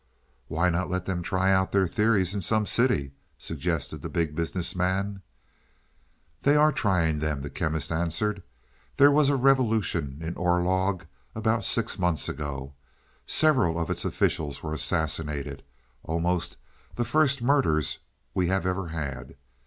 "Why 0.47 0.71
not 0.71 0.89
let 0.89 1.05
them 1.05 1.21
try 1.21 1.51
out 1.53 1.71
their 1.71 1.85
theories 1.87 2.33
in 2.33 2.41
some 2.41 2.65
city?" 2.65 3.11
suggested 3.37 4.01
the 4.01 4.09
Big 4.09 4.33
Business 4.33 4.75
Man. 4.75 5.21
"They 6.41 6.55
are 6.55 6.71
trying 6.71 7.19
them," 7.19 7.41
the 7.43 7.51
Chemist 7.51 7.91
answered. 7.91 8.41
"There 8.95 9.11
was 9.11 9.29
a 9.29 9.35
revolution 9.35 10.17
in 10.21 10.35
Orlog 10.37 11.03
about 11.35 11.63
six 11.63 11.99
months 11.99 12.27
ago. 12.27 12.73
Several 13.27 13.79
of 13.79 13.91
its 13.91 14.03
officials 14.03 14.63
were 14.63 14.73
assassinated 14.73 15.61
almost 16.01 16.57
the 16.95 17.05
first 17.05 17.43
murders 17.43 17.99
we 18.33 18.47
have 18.47 18.65
ever 18.65 18.87
had. 18.87 19.35